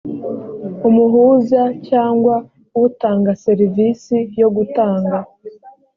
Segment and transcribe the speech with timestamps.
[0.87, 2.35] umuhuza cyangwa
[2.85, 5.17] utanga serivisi yo gutanga